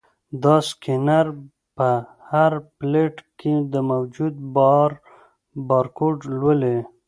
[0.43, 1.27] دا سکینر
[1.75, 1.87] په
[2.31, 4.91] هر پلیټ کې د موجود بار
[5.67, 6.77] بارکوډ لولي.